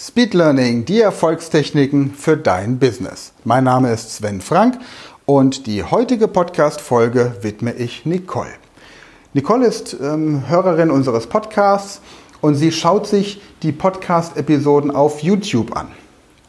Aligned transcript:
Speed 0.00 0.32
Learning, 0.32 0.84
die 0.84 1.00
Erfolgstechniken 1.00 2.14
für 2.14 2.36
dein 2.36 2.78
Business. 2.78 3.32
Mein 3.42 3.64
Name 3.64 3.92
ist 3.92 4.14
Sven 4.14 4.40
Frank 4.40 4.78
und 5.26 5.66
die 5.66 5.82
heutige 5.82 6.28
Podcast-Folge 6.28 7.34
widme 7.42 7.72
ich 7.72 8.06
Nicole. 8.06 8.52
Nicole 9.34 9.66
ist 9.66 9.96
ähm, 10.00 10.44
Hörerin 10.48 10.92
unseres 10.92 11.26
Podcasts 11.26 12.00
und 12.40 12.54
sie 12.54 12.70
schaut 12.70 13.08
sich 13.08 13.42
die 13.64 13.72
Podcast-Episoden 13.72 14.92
auf 14.92 15.24
YouTube 15.24 15.76
an. 15.76 15.88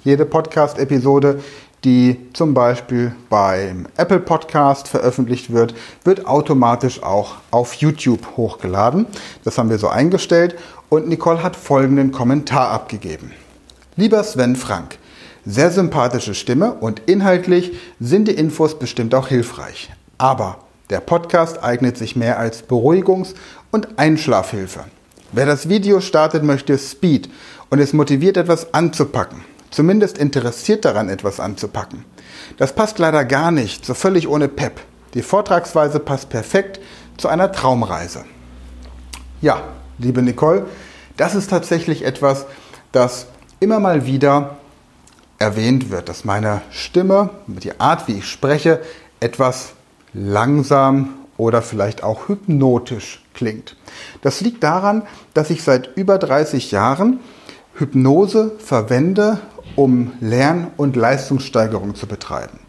Jede 0.04 0.26
Podcast-Episode, 0.26 1.42
die 1.84 2.30
zum 2.34 2.54
Beispiel 2.54 3.14
beim 3.30 3.86
Apple 3.98 4.22
Podcast 4.22 4.88
veröffentlicht 4.88 5.52
wird, 5.52 5.74
wird 6.06 6.26
automatisch 6.26 7.04
auch 7.04 7.36
auf 7.52 7.74
YouTube 7.74 8.38
hochgeladen. 8.38 9.08
Das 9.44 9.58
haben 9.58 9.70
wir 9.70 9.78
so 9.78 9.90
eingestellt 9.90 10.56
und 10.88 11.10
Nicole 11.10 11.44
hat 11.44 11.58
folgenden 11.58 12.14
Kommentar 12.14 12.70
abgegeben. 12.70 13.34
Lieber 13.98 14.24
Sven 14.24 14.56
Frank, 14.56 14.98
sehr 15.46 15.70
sympathische 15.70 16.34
Stimme 16.34 16.74
und 16.74 17.02
inhaltlich 17.06 17.74
sind 18.00 18.30
die 18.30 18.36
Infos 18.36 18.80
bestimmt 18.80 19.14
auch 19.14 19.28
hilfreich. 19.28 19.92
Aber 20.18 20.60
der 20.90 21.02
Podcast 21.02 21.62
eignet 21.62 21.98
sich 21.98 22.16
mehr 22.16 22.40
als 22.40 22.68
Beruhigungs- 22.68 23.36
und 23.72 24.00
Einschlafhilfe. 24.00 24.86
Wer 25.34 25.46
das 25.46 25.68
Video 25.68 26.00
startet, 26.00 26.44
möchte 26.44 26.78
Speed 26.78 27.30
und 27.70 27.80
es 27.80 27.94
motiviert, 27.94 28.38
etwas 28.38 28.74
anzupacken. 28.74 29.44
Zumindest 29.72 30.18
interessiert 30.18 30.86
daran, 30.86 31.10
etwas 31.10 31.40
anzupacken. 31.40 32.06
Das 32.58 32.74
passt 32.74 33.00
leider 33.00 33.26
gar 33.26 33.52
nicht, 33.52 33.86
so 33.86 33.94
völlig 33.94 34.28
ohne 34.28 34.48
Pep. 34.48 34.82
Die 35.14 35.22
Vortragsweise 35.22 36.00
passt 36.00 36.30
perfekt 36.30 36.80
zu 37.18 37.28
einer 37.28 37.52
Traumreise. 37.52 38.26
Ja, 39.42 39.62
liebe 39.98 40.22
Nicole, 40.22 40.66
das 41.18 41.36
ist 41.36 41.50
tatsächlich 41.50 42.04
etwas, 42.04 42.46
das 42.92 43.28
immer 43.60 43.80
mal 43.80 44.06
wieder 44.06 44.58
erwähnt 45.38 45.90
wird, 45.90 46.10
dass 46.10 46.26
meine 46.26 46.62
Stimme, 46.70 47.30
die 47.48 47.80
Art, 47.80 48.08
wie 48.08 48.18
ich 48.20 48.28
spreche, 48.28 48.82
etwas 49.20 49.74
langsam 50.14 51.14
oder 51.38 51.62
vielleicht 51.62 52.04
auch 52.04 52.28
hypnotisch 52.28 53.24
klingt. 53.34 53.78
Das 54.22 54.42
liegt 54.42 54.64
daran, 54.64 55.04
dass 55.34 55.50
ich 55.50 55.64
seit 55.64 55.96
über 55.96 56.18
30 56.18 56.72
Jahren 56.72 57.20
Hypnose 57.76 58.52
verwende, 58.60 59.40
um 59.80 60.12
Lern- 60.20 60.68
und 60.76 60.98
Leistungssteigerung 60.98 61.96
zu 61.96 62.06
betreiben. 62.06 62.60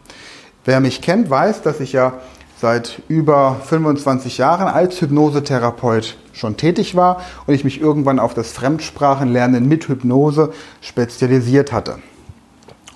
Wer 0.63 0.79
mich 0.79 1.01
kennt, 1.01 1.29
weiß, 1.29 1.61
dass 1.61 1.81
ich 1.81 1.91
ja 1.91 2.13
seit 2.61 3.01
über 3.09 3.57
25 3.65 4.37
Jahren 4.37 4.69
als 4.69 5.01
Hypnosetherapeut 5.01 6.17
schon 6.31 6.55
tätig 6.55 6.95
war 6.95 7.21
und 7.47 7.53
ich 7.53 7.65
mich 7.65 7.81
irgendwann 7.81 8.17
auf 8.17 8.33
das 8.33 8.53
Fremdsprachenlernen 8.53 9.67
mit 9.67 9.89
Hypnose 9.89 10.53
spezialisiert 10.79 11.73
hatte. 11.73 11.97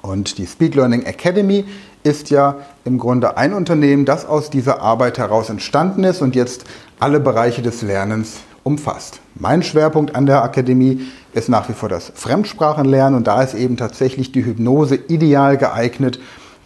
Und 0.02 0.38
die 0.38 0.48
Speed 0.48 0.76
Learning 0.76 1.04
Academy 1.04 1.66
ist 2.04 2.30
ja 2.30 2.60
im 2.86 2.98
Grunde 2.98 3.36
ein 3.36 3.54
Unternehmen, 3.54 4.06
das 4.06 4.26
aus 4.26 4.50
dieser 4.50 4.80
Arbeit 4.82 5.18
heraus 5.18 5.50
entstanden 5.50 6.06
ist 6.06 6.22
und 6.22 6.36
jetzt 6.36 6.64
alle 7.02 7.20
Bereiche 7.20 7.62
des 7.62 7.82
Lernens 7.82 8.38
umfasst. 8.64 9.20
Mein 9.36 9.62
Schwerpunkt 9.62 10.16
an 10.16 10.26
der 10.26 10.42
Akademie 10.42 11.02
ist 11.36 11.50
nach 11.50 11.68
wie 11.70 11.74
vor 11.74 11.90
das 11.90 12.12
Fremdsprachenlernen 12.16 13.18
und 13.18 13.28
da 13.28 13.44
ist 13.44 13.54
eben 13.54 13.76
tatsächlich 13.78 14.32
die 14.32 14.46
Hypnose 14.46 14.96
ideal 14.96 15.58
geeignet, 15.58 16.20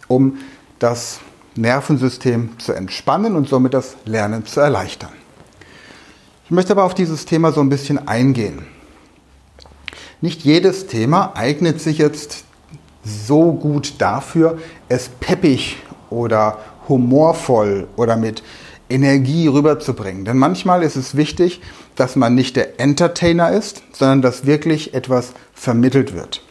um 0.06 0.38
das 0.78 1.20
Nervensystem 1.56 2.58
zu 2.58 2.72
entspannen 2.72 3.34
und 3.34 3.48
somit 3.48 3.74
das 3.74 3.96
Lernen 4.04 4.46
zu 4.46 4.60
erleichtern. 4.60 5.10
Ich 6.44 6.52
möchte 6.52 6.72
aber 6.72 6.84
auf 6.84 6.94
dieses 6.94 7.26
Thema 7.26 7.52
so 7.52 7.60
ein 7.60 7.68
bisschen 7.68 8.06
eingehen. 8.06 8.62
Nicht 10.20 10.42
jedes 10.42 10.86
Thema 10.86 11.32
eignet 11.34 11.80
sich 11.80 11.98
jetzt 11.98 12.44
so 13.04 13.52
gut 13.52 13.94
dafür, 13.98 14.58
es 14.88 15.08
peppig 15.08 15.78
oder 16.10 16.58
humorvoll 16.88 17.88
oder 17.96 18.16
mit 18.16 18.42
Energie 18.90 19.46
rüberzubringen. 19.46 20.24
Denn 20.24 20.36
manchmal 20.36 20.82
ist 20.82 20.96
es 20.96 21.16
wichtig, 21.16 21.60
dass 21.96 22.16
man 22.16 22.34
nicht 22.34 22.56
der 22.56 22.80
Entertainer 22.80 23.50
ist, 23.50 23.82
sondern 23.92 24.22
dass 24.22 24.46
wirklich 24.46 24.94
etwas 24.94 25.32
vermittelt 25.54 26.14
wird. 26.14 26.42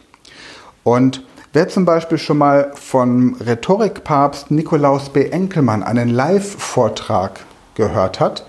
Und 0.82 1.24
wer 1.52 1.68
zum 1.68 1.84
Beispiel 1.84 2.18
schon 2.18 2.38
mal 2.38 2.72
von 2.74 3.36
Rhetorikpapst 3.36 4.50
Nikolaus 4.50 5.10
B. 5.10 5.26
Enkelmann 5.26 5.82
einen 5.82 6.08
Live-Vortrag 6.08 7.40
gehört 7.74 8.20
hat 8.20 8.46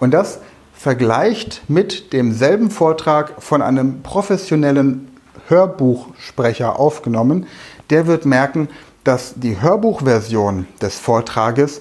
und 0.00 0.12
das 0.12 0.40
vergleicht 0.74 1.62
mit 1.68 2.12
demselben 2.12 2.70
Vortrag 2.70 3.42
von 3.42 3.62
einem 3.62 4.02
professionellen 4.02 5.08
Hörbuchsprecher 5.48 6.78
aufgenommen, 6.78 7.46
der 7.90 8.06
wird 8.06 8.26
merken, 8.26 8.68
dass 9.04 9.34
die 9.36 9.60
Hörbuchversion 9.60 10.66
des 10.82 10.98
Vortrages 10.98 11.80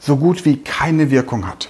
so 0.00 0.16
gut 0.16 0.44
wie 0.44 0.56
keine 0.56 1.12
Wirkung 1.12 1.46
hat. 1.46 1.68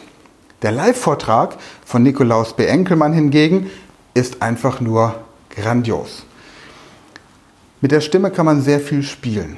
Der 0.62 0.72
Live-Vortrag 0.72 1.56
von 1.84 2.02
Nikolaus 2.02 2.54
B. 2.54 2.64
Enkelmann 2.64 3.12
hingegen 3.12 3.70
ist 4.14 4.40
einfach 4.40 4.80
nur 4.80 5.16
grandios. 5.50 6.24
Mit 7.80 7.92
der 7.92 8.00
Stimme 8.00 8.30
kann 8.30 8.46
man 8.46 8.62
sehr 8.62 8.80
viel 8.80 9.02
spielen. 9.02 9.56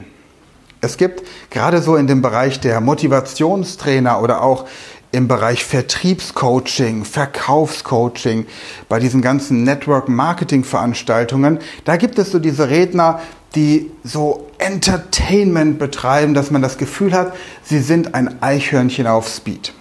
Es 0.81 0.97
gibt 0.97 1.23
gerade 1.51 1.83
so 1.83 1.97
in 1.97 2.07
dem 2.07 2.23
Bereich 2.23 2.59
der 2.61 2.81
Motivationstrainer 2.81 4.21
oder 4.21 4.43
auch 4.43 4.67
im 5.13 5.29
Bereich 5.29 5.65
Vertriebscoaching, 5.65 7.05
Verkaufscoaching, 7.05 8.47
bei 8.89 8.99
diesen 8.99 9.21
ganzen 9.21 9.63
Network-Marketing-Veranstaltungen, 9.63 11.59
da 11.85 11.97
gibt 11.97 12.19
es 12.19 12.31
so 12.31 12.39
diese 12.39 12.71
Redner, 12.71 13.21
die 13.55 13.91
so 14.05 14.49
Entertainment 14.59 15.79
betreiben, 15.79 16.35
dass 16.35 16.51
man 16.51 16.63
das 16.63 16.79
Gefühl 16.79 17.13
hat, 17.13 17.35
sie 17.63 17.81
sind 17.81 18.15
ein 18.15 18.43
Eichhörnchen 18.43 19.07
auf 19.07 19.29
Speed. 19.29 19.73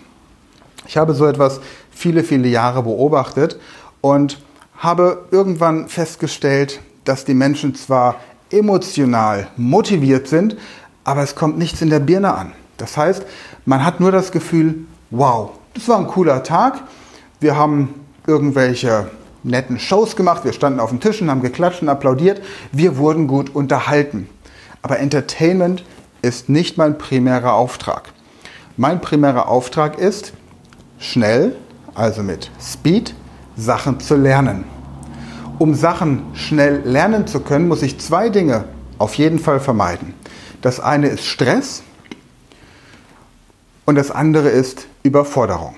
Ich 0.88 0.98
habe 0.98 1.14
so 1.14 1.26
etwas 1.26 1.62
viele, 1.92 2.24
viele 2.24 2.48
Jahre 2.48 2.84
beobachtet 2.84 3.59
und 4.02 4.42
habe 4.78 5.26
irgendwann 5.32 5.88
festgestellt, 5.88 6.82
dass 7.06 7.26
die 7.26 7.34
Menschen 7.34 7.76
zwar 7.76 8.16
emotional 8.52 9.48
motiviert 9.56 10.28
sind, 10.28 10.58
aber 11.03 11.24
es 11.24 11.36
kommt 11.36 11.58
nichts 11.58 11.82
in 11.82 11.90
der 11.90 12.00
Birne 12.00 12.34
an. 12.34 12.53
Das 12.78 12.98
heißt, 12.98 13.26
man 13.66 13.86
hat 13.86 14.00
nur 14.00 14.12
das 14.12 14.32
Gefühl, 14.32 14.86
wow, 15.12 15.52
das 15.74 15.88
war 15.88 16.00
ein 16.00 16.08
cooler 16.08 16.44
Tag. 16.44 16.82
Wir 17.40 17.56
haben 17.56 17.94
irgendwelche 18.28 19.09
netten 19.44 19.79
Shows 19.79 20.16
gemacht, 20.16 20.46
wir 20.46 20.53
standen 20.53 20.79
auf 20.79 20.90
den 20.90 21.00
Tischen, 21.00 21.29
haben 21.29 21.41
geklatscht 21.41 21.81
und 21.81 21.90
applaudiert, 21.90 22.41
wir 22.72 22.97
wurden 22.97 23.28
gut 23.28 23.53
unterhalten. 23.56 24.29
Aber 24.81 25.00
Entertainment 25.00 25.84
ist 26.22 26.50
nicht 26.50 26.78
mein 26.78 26.97
primärer 26.97 27.53
Auftrag. 27.53 28.09
Mein 28.78 29.02
primärer 29.02 29.47
Auftrag 29.47 29.97
ist, 29.97 30.34
schnell, 31.00 31.56
also 31.94 32.24
mit 32.24 32.50
Speed, 32.62 33.16
Sachen 33.57 34.00
zu 34.00 34.16
lernen. 34.16 34.63
Um 35.59 35.75
Sachen 35.75 36.23
schnell 36.34 36.81
lernen 36.85 37.28
zu 37.28 37.41
können, 37.41 37.68
muss 37.68 37.84
ich 37.84 38.00
zwei 38.00 38.29
Dinge 38.29 38.66
auf 38.97 39.16
jeden 39.16 39.40
Fall 39.40 39.59
vermeiden. 39.59 40.13
Das 40.62 40.79
eine 40.79 41.08
ist 41.08 41.25
Stress 41.25 41.84
und 43.85 43.96
das 43.96 44.09
andere 44.09 44.50
ist 44.50 44.88
Überforderung. 45.03 45.75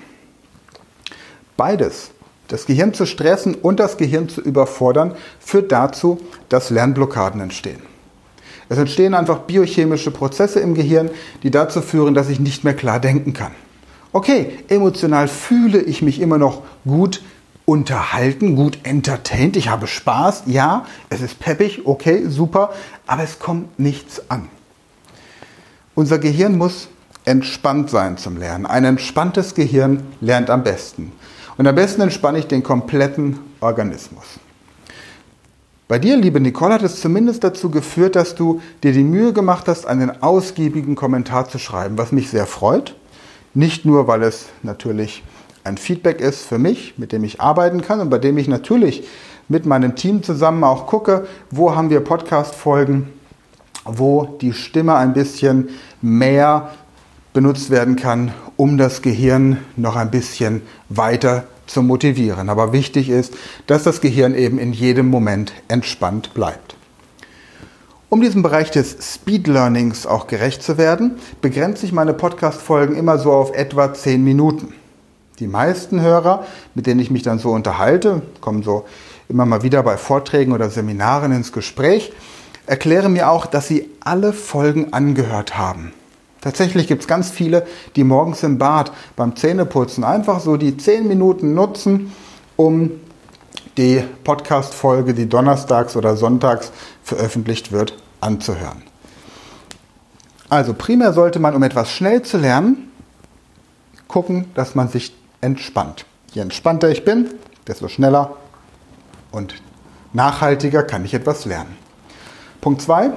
Beides, 1.56 2.10
das 2.48 2.66
Gehirn 2.66 2.94
zu 2.94 3.06
stressen 3.06 3.54
und 3.54 3.80
das 3.80 3.96
Gehirn 3.96 4.28
zu 4.28 4.40
überfordern, 4.40 5.14
führt 5.40 5.72
dazu, 5.72 6.20
dass 6.48 6.70
Lernblockaden 6.70 7.40
entstehen. 7.40 7.82
Es 8.68 8.78
entstehen 8.78 9.14
einfach 9.14 9.40
biochemische 9.40 10.10
Prozesse 10.10 10.60
im 10.60 10.74
Gehirn, 10.74 11.10
die 11.42 11.50
dazu 11.50 11.82
führen, 11.82 12.14
dass 12.14 12.28
ich 12.28 12.40
nicht 12.40 12.64
mehr 12.64 12.74
klar 12.74 13.00
denken 13.00 13.32
kann. 13.32 13.52
Okay, 14.12 14.58
emotional 14.68 15.28
fühle 15.28 15.80
ich 15.80 16.00
mich 16.00 16.20
immer 16.20 16.38
noch 16.38 16.62
gut 16.84 17.22
unterhalten, 17.66 18.56
gut 18.56 18.78
entertained, 18.82 19.56
ich 19.56 19.68
habe 19.68 19.86
Spaß, 19.86 20.44
ja, 20.46 20.86
es 21.08 21.20
ist 21.20 21.40
peppig, 21.40 21.86
okay, 21.86 22.24
super, 22.28 22.72
aber 23.06 23.22
es 23.22 23.38
kommt 23.38 23.78
nichts 23.78 24.30
an. 24.30 24.48
Unser 25.94 26.18
Gehirn 26.18 26.58
muss 26.58 26.88
entspannt 27.24 27.90
sein 27.90 28.18
zum 28.18 28.36
Lernen. 28.36 28.66
Ein 28.66 28.84
entspanntes 28.84 29.54
Gehirn 29.54 30.02
lernt 30.20 30.50
am 30.50 30.62
besten. 30.62 31.12
Und 31.56 31.66
am 31.66 31.74
besten 31.74 32.00
entspanne 32.00 32.38
ich 32.38 32.46
den 32.46 32.62
kompletten 32.62 33.38
Organismus. 33.60 34.24
Bei 35.86 35.98
dir, 35.98 36.16
liebe 36.16 36.40
Nicole, 36.40 36.74
hat 36.74 36.82
es 36.82 37.00
zumindest 37.00 37.44
dazu 37.44 37.70
geführt, 37.70 38.16
dass 38.16 38.34
du 38.34 38.60
dir 38.82 38.92
die 38.92 39.04
Mühe 39.04 39.32
gemacht 39.32 39.68
hast, 39.68 39.86
einen 39.86 40.22
ausgiebigen 40.22 40.94
Kommentar 40.94 41.48
zu 41.48 41.58
schreiben, 41.58 41.98
was 41.98 42.10
mich 42.10 42.30
sehr 42.30 42.46
freut. 42.46 42.96
Nicht 43.52 43.84
nur, 43.84 44.08
weil 44.08 44.22
es 44.22 44.46
natürlich 44.62 45.22
ein 45.62 45.76
Feedback 45.76 46.20
ist 46.20 46.46
für 46.46 46.58
mich, 46.58 46.94
mit 46.98 47.12
dem 47.12 47.22
ich 47.22 47.40
arbeiten 47.40 47.82
kann 47.82 48.00
und 48.00 48.10
bei 48.10 48.18
dem 48.18 48.38
ich 48.38 48.48
natürlich 48.48 49.06
mit 49.48 49.66
meinem 49.66 49.94
Team 49.94 50.22
zusammen 50.22 50.64
auch 50.64 50.86
gucke, 50.86 51.26
wo 51.50 51.74
haben 51.76 51.90
wir 51.90 52.00
Podcast-Folgen, 52.00 53.08
wo 53.84 54.36
die 54.40 54.52
Stimme 54.52 54.96
ein 54.96 55.12
bisschen 55.12 55.68
mehr 56.00 56.70
benutzt 57.34 57.68
werden 57.68 57.96
kann, 57.96 58.32
um 58.56 58.78
das 58.78 59.02
Gehirn 59.02 59.58
noch 59.76 59.96
ein 59.96 60.10
bisschen 60.10 60.62
weiter 60.88 61.44
zu 61.66 61.82
motivieren. 61.82 62.48
Aber 62.48 62.72
wichtig 62.72 63.10
ist, 63.10 63.34
dass 63.66 63.82
das 63.82 64.00
Gehirn 64.00 64.34
eben 64.34 64.58
in 64.58 64.72
jedem 64.72 65.08
Moment 65.08 65.52
entspannt 65.68 66.32
bleibt. 66.32 66.76
Um 68.08 68.20
diesem 68.20 68.42
Bereich 68.42 68.70
des 68.70 68.96
Speed 69.00 69.48
Learnings 69.48 70.06
auch 70.06 70.28
gerecht 70.28 70.62
zu 70.62 70.78
werden, 70.78 71.16
begrenze 71.42 71.84
ich 71.84 71.92
meine 71.92 72.14
Podcast-Folgen 72.14 72.94
immer 72.94 73.18
so 73.18 73.32
auf 73.32 73.52
etwa 73.52 73.92
10 73.92 74.22
Minuten. 74.22 74.72
Die 75.40 75.48
meisten 75.48 76.00
Hörer, 76.00 76.46
mit 76.76 76.86
denen 76.86 77.00
ich 77.00 77.10
mich 77.10 77.24
dann 77.24 77.40
so 77.40 77.50
unterhalte, 77.50 78.22
kommen 78.40 78.62
so 78.62 78.84
immer 79.28 79.46
mal 79.46 79.64
wieder 79.64 79.82
bei 79.82 79.96
Vorträgen 79.96 80.52
oder 80.52 80.70
Seminaren 80.70 81.32
ins 81.32 81.50
Gespräch, 81.50 82.12
erklären 82.66 83.12
mir 83.12 83.28
auch, 83.30 83.46
dass 83.46 83.66
sie 83.66 83.90
alle 83.98 84.32
Folgen 84.32 84.92
angehört 84.92 85.58
haben. 85.58 85.92
Tatsächlich 86.44 86.88
gibt 86.88 87.00
es 87.00 87.08
ganz 87.08 87.30
viele, 87.30 87.66
die 87.96 88.04
morgens 88.04 88.42
im 88.42 88.58
Bad 88.58 88.92
beim 89.16 89.34
Zähneputzen 89.34 90.04
einfach 90.04 90.40
so 90.40 90.58
die 90.58 90.76
10 90.76 91.08
Minuten 91.08 91.54
nutzen, 91.54 92.12
um 92.56 92.90
die 93.78 94.04
Podcast-Folge, 94.24 95.14
die 95.14 95.26
donnerstags 95.26 95.96
oder 95.96 96.18
sonntags 96.18 96.70
veröffentlicht 97.02 97.72
wird, 97.72 97.96
anzuhören. 98.20 98.82
Also 100.50 100.74
primär 100.74 101.14
sollte 101.14 101.38
man, 101.38 101.54
um 101.54 101.62
etwas 101.62 101.90
schnell 101.90 102.20
zu 102.20 102.36
lernen, 102.36 102.92
gucken, 104.06 104.50
dass 104.52 104.74
man 104.74 104.88
sich 104.88 105.16
entspannt. 105.40 106.04
Je 106.34 106.42
entspannter 106.42 106.90
ich 106.90 107.06
bin, 107.06 107.30
desto 107.66 107.88
schneller 107.88 108.36
und 109.32 109.54
nachhaltiger 110.12 110.82
kann 110.82 111.06
ich 111.06 111.14
etwas 111.14 111.46
lernen. 111.46 111.74
Punkt 112.60 112.82
2. 112.82 113.12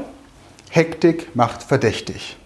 Hektik 0.69 1.35
macht 1.35 1.61
verdächtig. 1.61 2.37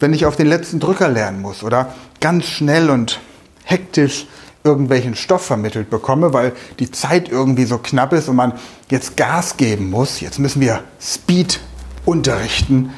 Wenn 0.00 0.12
ich 0.14 0.26
auf 0.26 0.36
den 0.36 0.46
letzten 0.46 0.80
Drücker 0.80 1.08
lernen 1.08 1.40
muss 1.40 1.62
oder 1.62 1.94
ganz 2.20 2.44
schnell 2.44 2.90
und 2.90 3.20
hektisch 3.64 4.26
irgendwelchen 4.64 5.14
Stoff 5.14 5.46
vermittelt 5.46 5.90
bekomme, 5.90 6.32
weil 6.32 6.52
die 6.78 6.90
Zeit 6.90 7.28
irgendwie 7.28 7.64
so 7.64 7.78
knapp 7.78 8.12
ist 8.12 8.28
und 8.28 8.36
man 8.36 8.52
jetzt 8.90 9.16
Gas 9.16 9.56
geben 9.56 9.90
muss, 9.90 10.20
jetzt 10.20 10.38
müssen 10.38 10.60
wir 10.60 10.82
Speed 11.00 11.60
unterrichten, 12.04 12.92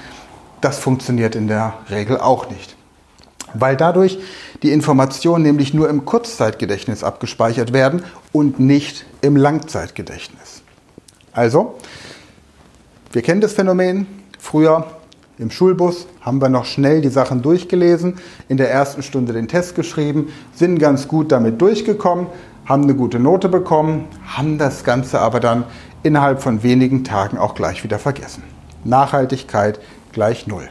das 0.60 0.78
funktioniert 0.78 1.34
in 1.34 1.48
der 1.48 1.74
Regel 1.90 2.18
auch 2.18 2.50
nicht. 2.50 2.76
Weil 3.54 3.76
dadurch 3.76 4.18
die 4.62 4.72
Informationen 4.72 5.42
nämlich 5.42 5.74
nur 5.74 5.88
im 5.88 6.04
Kurzzeitgedächtnis 6.04 7.02
abgespeichert 7.02 7.72
werden 7.72 8.04
und 8.32 8.60
nicht 8.60 9.06
im 9.22 9.36
Langzeitgedächtnis. 9.36 10.62
Also, 11.32 11.78
wir 13.12 13.22
kennen 13.22 13.40
das 13.40 13.54
Phänomen. 13.54 14.06
Früher 14.38 14.99
im 15.40 15.50
Schulbus 15.50 16.06
haben 16.20 16.40
wir 16.40 16.50
noch 16.50 16.66
schnell 16.66 17.00
die 17.00 17.08
Sachen 17.08 17.40
durchgelesen, 17.40 18.18
in 18.48 18.58
der 18.58 18.70
ersten 18.70 19.02
Stunde 19.02 19.32
den 19.32 19.48
Test 19.48 19.74
geschrieben, 19.74 20.28
sind 20.54 20.78
ganz 20.78 21.08
gut 21.08 21.32
damit 21.32 21.60
durchgekommen, 21.62 22.26
haben 22.66 22.82
eine 22.82 22.94
gute 22.94 23.18
Note 23.18 23.48
bekommen, 23.48 24.04
haben 24.26 24.58
das 24.58 24.84
Ganze 24.84 25.18
aber 25.20 25.40
dann 25.40 25.64
innerhalb 26.02 26.42
von 26.42 26.62
wenigen 26.62 27.04
Tagen 27.04 27.38
auch 27.38 27.54
gleich 27.54 27.82
wieder 27.82 27.98
vergessen. 27.98 28.42
Nachhaltigkeit 28.84 29.80
gleich 30.12 30.46
Null. 30.46 30.68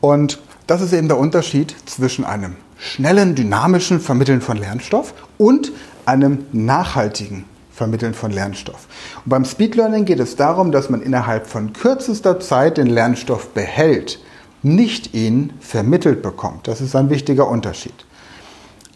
Und 0.00 0.40
das 0.68 0.80
ist 0.80 0.92
eben 0.92 1.08
der 1.08 1.18
Unterschied 1.18 1.74
zwischen 1.86 2.24
einem 2.24 2.54
schnellen, 2.78 3.34
dynamischen 3.34 3.98
Vermitteln 3.98 4.40
von 4.40 4.56
Lernstoff 4.56 5.14
und 5.36 5.72
einem 6.06 6.44
nachhaltigen 6.52 7.44
Vermitteln 7.74 8.14
von 8.14 8.30
Lernstoff. 8.30 8.86
Und 9.24 9.30
beim 9.30 9.44
Speed 9.44 9.74
Learning 9.74 10.04
geht 10.04 10.20
es 10.20 10.36
darum, 10.36 10.70
dass 10.70 10.90
man 10.90 11.02
innerhalb 11.02 11.46
von 11.46 11.72
kürzester 11.72 12.38
Zeit 12.38 12.76
den 12.76 12.86
Lernstoff 12.86 13.48
behält, 13.48 14.20
nicht 14.62 15.14
ihn 15.14 15.52
vermittelt 15.60 16.22
bekommt. 16.22 16.68
Das 16.68 16.80
ist 16.80 16.94
ein 16.94 17.10
wichtiger 17.10 17.48
Unterschied. 17.48 17.94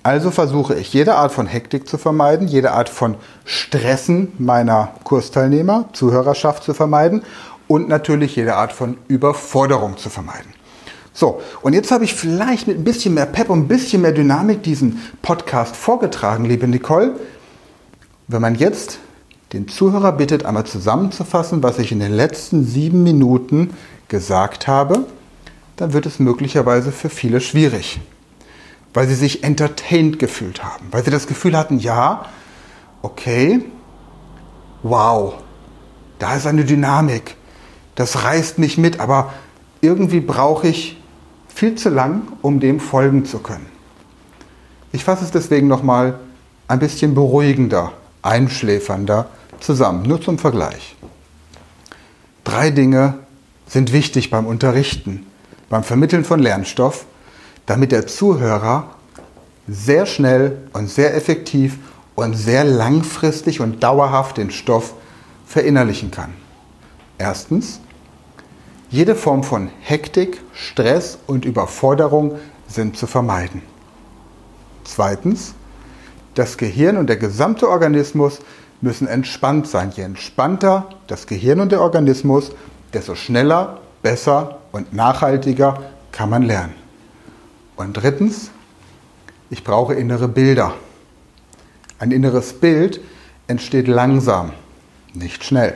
Also 0.03 0.31
versuche 0.31 0.75
ich, 0.77 0.95
jede 0.95 1.17
Art 1.17 1.33
von 1.33 1.47
Hektik 1.47 1.89
zu 1.89 1.99
vermeiden, 1.99 2.47
jede 2.47 2.71
Art 2.71 2.89
von 2.89 3.17
Stressen 3.45 4.33
meiner 4.39 4.93
Kursteilnehmer, 5.05 5.89
Zuhörerschaft 5.93 6.63
zu 6.63 6.73
vermeiden 6.73 7.23
und 7.67 7.89
natürlich 7.89 8.37
jede 8.37 8.55
Art 8.55 8.73
von 8.73 8.97
Überforderung 9.09 9.97
zu 9.99 10.09
vermeiden. 10.09 10.55
So, 11.13 11.43
und 11.63 11.73
jetzt 11.73 11.91
habe 11.91 12.05
ich 12.05 12.15
vielleicht 12.15 12.69
mit 12.69 12.79
ein 12.79 12.85
bisschen 12.85 13.13
mehr 13.15 13.27
Pep 13.27 13.51
und 13.51 13.59
ein 13.59 13.69
bisschen 13.69 14.03
mehr 14.03 14.13
Dynamik 14.13 14.63
diesen 14.63 15.03
Podcast 15.21 15.75
vorgetragen, 15.75 16.45
liebe 16.45 16.69
Nicole. 16.69 17.17
Wenn 18.31 18.43
man 18.43 18.57
jetzt 18.57 18.99
den 19.55 19.69
Zuhörer 19.69 20.13
bittet, 20.13 20.45
einmal 20.45 20.67
zusammenzufassen, 20.67 21.63
was 21.63 21.79
ich 21.79 21.93
in 21.93 22.01
den 22.01 22.13
letzten 22.13 22.63
sieben 22.63 23.03
Minuten 23.03 23.71
gesagt 24.09 24.69
habe, 24.69 25.07
dann 25.77 25.95
wird 25.95 26.05
es 26.05 26.19
möglicherweise 26.19 26.93
für 26.93 27.09
viele 27.09 27.41
schwierig, 27.41 28.01
weil 28.93 29.09
sie 29.09 29.15
sich 29.15 29.45
entertained 29.45 30.19
gefühlt 30.19 30.63
haben, 30.63 30.89
weil 30.91 31.03
sie 31.03 31.11
das 31.11 31.27
Gefühl 31.27 31.57
hatten, 31.57 31.79
ja, 31.79 32.27
okay, 33.01 33.65
wow, 34.83 35.33
da 36.19 36.37
ist 36.37 36.47
eine 36.47 36.67
Dynamik, 36.67 37.35
das 37.95 38.25
reißt 38.25 38.59
mich 38.59 38.77
mit, 38.77 39.01
aber 39.01 39.33
irgendwie 39.81 40.21
brauche 40.21 40.69
ich 40.69 41.03
viel 41.49 41.77
zu 41.77 41.89
lang, 41.89 42.29
um 42.43 42.61
dem 42.61 42.79
folgen 42.79 43.25
zu 43.25 43.39
können. 43.39 43.67
Ich 44.93 45.03
fasse 45.03 45.25
es 45.25 45.31
deswegen 45.31 45.67
nochmal 45.67 46.19
ein 46.67 46.79
bisschen 46.79 47.15
beruhigender, 47.15 47.93
einschläfernder 48.23 49.29
zusammen, 49.61 50.03
nur 50.03 50.21
zum 50.21 50.39
Vergleich. 50.39 50.97
Drei 52.45 52.71
Dinge 52.71 53.15
sind 53.67 53.93
wichtig 53.93 54.31
beim 54.31 54.47
Unterrichten, 54.47 55.27
beim 55.69 55.85
Vermitteln 55.85 56.25
von 56.25 56.41
Lernstoff, 56.41 57.05
damit 57.67 57.93
der 57.93 58.07
Zuhörer 58.07 58.95
sehr 59.67 60.07
schnell 60.07 60.57
und 60.73 60.89
sehr 60.89 61.15
effektiv 61.15 61.79
und 62.15 62.35
sehr 62.35 62.65
langfristig 62.65 63.61
und 63.61 63.83
dauerhaft 63.83 64.39
den 64.39 64.51
Stoff 64.51 64.95
verinnerlichen 65.47 66.11
kann. 66.11 66.33
Erstens, 67.19 67.81
jede 68.91 69.15
Form 69.15 69.45
von 69.45 69.71
Hektik, 69.81 70.41
Stress 70.55 71.19
und 71.27 71.45
Überforderung 71.45 72.39
sind 72.67 72.97
zu 72.97 73.07
vermeiden. 73.07 73.63
Zweitens, 74.85 75.55
das 76.39 76.57
Gehirn 76.57 76.97
und 76.97 77.09
der 77.09 77.17
gesamte 77.17 77.69
Organismus 77.69 78.39
müssen 78.81 79.09
entspannt 79.09 79.67
sein. 79.67 79.93
Je 79.95 80.05
entspannter 80.05 80.89
das 81.07 81.27
Gehirn 81.27 81.61
und 81.61 81.73
der 81.73 81.81
Organismus, 81.81 82.53
desto 82.93 83.15
schneller, 83.15 83.81
besser 84.03 84.59
und 84.73 84.93
nachhaltiger 84.93 85.83
kann 86.13 86.31
man 86.31 86.43
lernen. 86.43 86.75
Und 87.77 87.95
drittens, 87.95 88.51
ich 89.51 89.65
brauche 89.65 89.95
innere 89.95 90.29
Bilder. 90.29 90.75
Ein 91.99 92.13
inneres 92.13 92.53
Bild 92.53 93.01
entsteht 93.49 93.89
langsam, 93.89 94.53
nicht 95.15 95.45
schnell. 95.45 95.75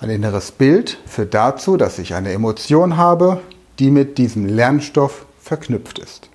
Ein 0.00 0.10
inneres 0.10 0.50
Bild 0.52 0.98
führt 1.06 1.34
dazu, 1.34 1.76
dass 1.76 1.98
ich 1.98 2.14
eine 2.14 2.32
Emotion 2.32 2.96
habe, 2.96 3.40
die 3.78 3.90
mit 3.90 4.18
diesem 4.18 4.46
Lernstoff 4.46 5.26
verknüpft 5.40 5.98
ist. 5.98 6.28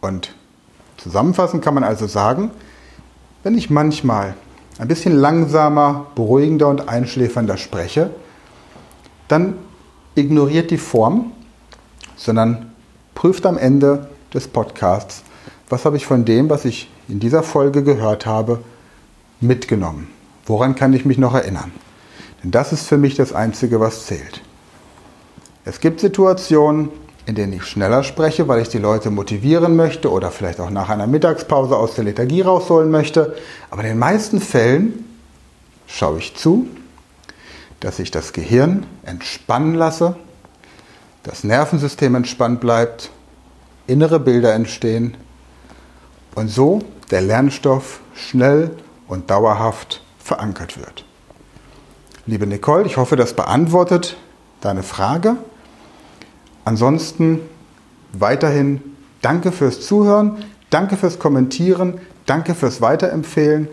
Und 0.00 0.34
zusammenfassend 0.98 1.64
kann 1.64 1.74
man 1.74 1.84
also 1.84 2.06
sagen, 2.06 2.50
wenn 3.42 3.56
ich 3.56 3.70
manchmal 3.70 4.34
ein 4.78 4.88
bisschen 4.88 5.16
langsamer, 5.16 6.06
beruhigender 6.14 6.68
und 6.68 6.88
einschläfernder 6.88 7.56
spreche, 7.56 8.10
dann 9.26 9.54
ignoriert 10.14 10.70
die 10.70 10.78
Form, 10.78 11.32
sondern 12.16 12.72
prüft 13.14 13.46
am 13.46 13.58
Ende 13.58 14.08
des 14.34 14.48
Podcasts, 14.48 15.22
was 15.68 15.84
habe 15.84 15.96
ich 15.96 16.06
von 16.06 16.24
dem, 16.24 16.50
was 16.50 16.64
ich 16.64 16.90
in 17.08 17.20
dieser 17.20 17.42
Folge 17.42 17.82
gehört 17.82 18.26
habe, 18.26 18.60
mitgenommen. 19.40 20.08
Woran 20.46 20.74
kann 20.74 20.92
ich 20.92 21.04
mich 21.04 21.18
noch 21.18 21.34
erinnern? 21.34 21.72
Denn 22.42 22.50
das 22.50 22.72
ist 22.72 22.86
für 22.86 22.98
mich 22.98 23.14
das 23.16 23.32
Einzige, 23.32 23.80
was 23.80 24.06
zählt. 24.06 24.42
Es 25.64 25.80
gibt 25.80 26.00
Situationen, 26.00 26.90
in 27.28 27.34
denen 27.34 27.52
ich 27.52 27.64
schneller 27.64 28.04
spreche, 28.04 28.48
weil 28.48 28.62
ich 28.62 28.70
die 28.70 28.78
Leute 28.78 29.10
motivieren 29.10 29.76
möchte 29.76 30.10
oder 30.10 30.30
vielleicht 30.30 30.60
auch 30.60 30.70
nach 30.70 30.88
einer 30.88 31.06
Mittagspause 31.06 31.76
aus 31.76 31.94
der 31.94 32.04
Lethargie 32.04 32.40
rausholen 32.40 32.90
möchte. 32.90 33.36
Aber 33.68 33.82
in 33.82 33.88
den 33.88 33.98
meisten 33.98 34.40
Fällen 34.40 35.04
schaue 35.86 36.20
ich 36.20 36.34
zu, 36.36 36.66
dass 37.80 37.98
ich 37.98 38.10
das 38.10 38.32
Gehirn 38.32 38.86
entspannen 39.04 39.74
lasse, 39.74 40.16
das 41.22 41.44
Nervensystem 41.44 42.14
entspannt 42.14 42.60
bleibt, 42.60 43.10
innere 43.86 44.20
Bilder 44.20 44.54
entstehen 44.54 45.14
und 46.34 46.48
so 46.48 46.80
der 47.10 47.20
Lernstoff 47.20 48.00
schnell 48.14 48.70
und 49.06 49.28
dauerhaft 49.28 50.02
verankert 50.18 50.78
wird. 50.78 51.04
Liebe 52.24 52.46
Nicole, 52.46 52.86
ich 52.86 52.96
hoffe, 52.96 53.16
das 53.16 53.34
beantwortet 53.34 54.16
deine 54.62 54.82
Frage. 54.82 55.36
Ansonsten 56.68 57.40
weiterhin 58.12 58.82
danke 59.22 59.52
fürs 59.52 59.80
Zuhören, 59.80 60.44
danke 60.68 60.98
fürs 60.98 61.18
Kommentieren, 61.18 61.94
danke 62.26 62.54
fürs 62.54 62.82
Weiterempfehlen 62.82 63.68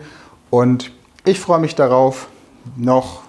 und 0.48 0.92
ich 1.26 1.38
freue 1.38 1.60
mich 1.60 1.74
darauf, 1.74 2.28
noch 2.74 3.20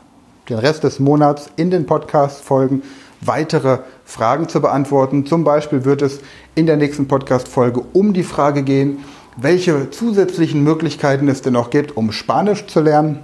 den 0.48 0.58
Rest 0.58 0.86
des 0.86 1.02
Monats 1.02 1.50
in 1.58 1.70
den 1.70 1.86
Podcast-Folgen 1.86 2.82
weitere 3.20 3.80
Fragen 4.06 4.48
zu 4.48 4.62
beantworten. 4.62 5.26
Zum 5.26 5.44
Beispiel 5.44 5.84
wird 5.84 6.02
es 6.02 6.22
in 6.56 6.66
der 6.66 6.78
nächsten 6.78 7.10
Podcast-Folge 7.10 7.84
um 7.92 8.14
die 8.14 8.24
Frage 8.24 8.64
gehen, 8.64 9.04
welche 9.36 9.90
zusätzlichen 9.90 10.64
Möglichkeiten 10.64 11.28
es 11.28 11.42
denn 11.42 11.52
noch 11.52 11.72
gibt, 11.72 11.98
um 11.98 12.14
Spanisch 12.14 12.68
zu 12.68 12.80
lernen. 12.80 13.20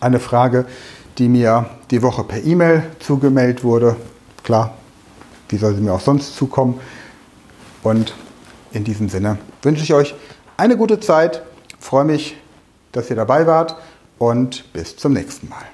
Eine 0.00 0.20
Frage, 0.20 0.66
die 1.16 1.30
mir 1.30 1.64
die 1.90 2.02
Woche 2.02 2.24
per 2.24 2.44
E-Mail 2.44 2.82
zugemeldet 2.98 3.64
wurde. 3.64 3.96
Klar, 4.42 4.74
wie 5.52 5.58
soll 5.58 5.74
sie 5.74 5.82
mir 5.82 5.92
auch 5.92 6.00
sonst 6.00 6.34
zukommen? 6.34 6.80
Und 7.82 8.14
in 8.72 8.84
diesem 8.84 9.08
Sinne 9.08 9.38
wünsche 9.62 9.84
ich 9.84 9.92
euch 9.92 10.14
eine 10.56 10.76
gute 10.76 10.98
Zeit, 10.98 11.42
freue 11.78 12.04
mich, 12.04 12.36
dass 12.92 13.10
ihr 13.10 13.16
dabei 13.16 13.46
wart 13.46 13.76
und 14.18 14.72
bis 14.72 14.96
zum 14.96 15.12
nächsten 15.12 15.48
Mal. 15.48 15.64